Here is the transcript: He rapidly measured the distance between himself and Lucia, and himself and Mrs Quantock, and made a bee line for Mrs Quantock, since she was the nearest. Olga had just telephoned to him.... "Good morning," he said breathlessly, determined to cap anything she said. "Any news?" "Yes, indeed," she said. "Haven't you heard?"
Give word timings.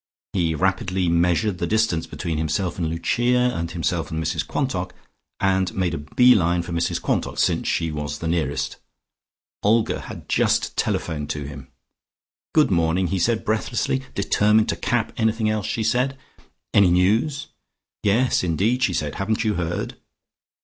He 0.33 0.55
rapidly 0.55 1.09
measured 1.09 1.59
the 1.59 1.67
distance 1.67 2.07
between 2.07 2.39
himself 2.39 2.79
and 2.79 2.89
Lucia, 2.89 3.51
and 3.55 3.69
himself 3.69 4.09
and 4.09 4.19
Mrs 4.19 4.47
Quantock, 4.47 4.95
and 5.39 5.71
made 5.75 5.93
a 5.93 5.99
bee 5.99 6.33
line 6.33 6.63
for 6.63 6.71
Mrs 6.71 6.99
Quantock, 6.99 7.37
since 7.37 7.67
she 7.67 7.91
was 7.91 8.17
the 8.17 8.27
nearest. 8.27 8.77
Olga 9.61 9.99
had 10.01 10.27
just 10.27 10.75
telephoned 10.75 11.29
to 11.29 11.43
him.... 11.45 11.67
"Good 12.55 12.71
morning," 12.71 13.09
he 13.09 13.19
said 13.19 13.45
breathlessly, 13.45 14.01
determined 14.15 14.69
to 14.69 14.75
cap 14.75 15.13
anything 15.17 15.61
she 15.61 15.83
said. 15.83 16.17
"Any 16.73 16.89
news?" 16.89 17.49
"Yes, 18.01 18.43
indeed," 18.43 18.81
she 18.81 18.93
said. 18.95 19.13
"Haven't 19.21 19.43
you 19.43 19.53
heard?" 19.53 19.97